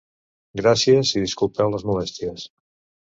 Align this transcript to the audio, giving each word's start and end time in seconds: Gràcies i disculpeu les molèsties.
Gràcies 0.61 1.11
i 1.19 1.23
disculpeu 1.25 1.73
les 1.75 1.85
molèsties. 1.91 2.47